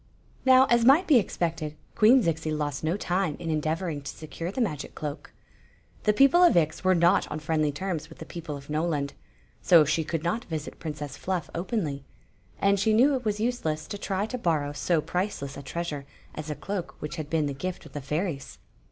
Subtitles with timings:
[0.47, 4.59] Now, as might be expected, Queen Zixi lost no time in endeavonng to secure the
[4.59, 5.31] magic cloak.
[6.05, 9.11] The people of Ix were not on friendly terms with the peo ple of Mpland;
[9.61, 12.03] so she could not visit Princess Fluff openly;
[12.59, 16.49] and she knew it was useless to try to borrow so priceless a treasure as
[16.49, 18.57] a cloak which had been the gift of the fairies.